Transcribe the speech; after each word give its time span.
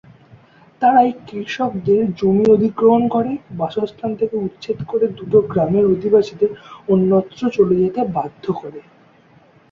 তারাই 0.81 1.11
কৃষকদের 1.27 2.01
জমি 2.15 2.45
অধিগ্রহণ 2.51 3.03
করে, 3.07 3.31
বাসস্থান 3.57 4.11
থেকে 4.15 4.35
উচ্ছেদ 4.37 4.79
করে 4.85 5.05
দুটো 5.17 5.37
গ্রামের 5.51 5.85
অধিবাসীদের 5.85 6.51
অন্যত্র 6.89 7.41
চলে 7.49 7.75
যেতে 7.81 8.01
বাধ্য 8.15 8.45
করে। 8.53 8.79